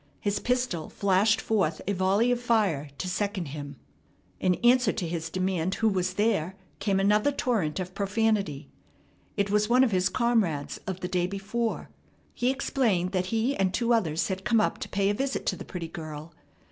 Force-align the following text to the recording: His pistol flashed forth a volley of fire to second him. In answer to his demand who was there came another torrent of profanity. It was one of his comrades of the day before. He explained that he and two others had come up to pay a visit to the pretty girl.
His 0.19 0.39
pistol 0.39 0.89
flashed 0.89 1.39
forth 1.39 1.79
a 1.87 1.93
volley 1.93 2.31
of 2.31 2.41
fire 2.41 2.89
to 2.97 3.07
second 3.07 3.49
him. 3.49 3.75
In 4.39 4.55
answer 4.63 4.91
to 4.91 5.07
his 5.07 5.29
demand 5.29 5.75
who 5.75 5.87
was 5.87 6.15
there 6.15 6.55
came 6.79 6.99
another 6.99 7.31
torrent 7.31 7.79
of 7.79 7.93
profanity. 7.93 8.71
It 9.37 9.51
was 9.51 9.69
one 9.69 9.83
of 9.83 9.91
his 9.91 10.09
comrades 10.09 10.79
of 10.87 11.01
the 11.01 11.07
day 11.07 11.27
before. 11.27 11.91
He 12.33 12.49
explained 12.49 13.11
that 13.11 13.27
he 13.27 13.55
and 13.55 13.71
two 13.75 13.93
others 13.93 14.27
had 14.29 14.43
come 14.43 14.59
up 14.59 14.79
to 14.79 14.89
pay 14.89 15.11
a 15.11 15.13
visit 15.13 15.45
to 15.45 15.55
the 15.55 15.65
pretty 15.65 15.87
girl. 15.87 16.33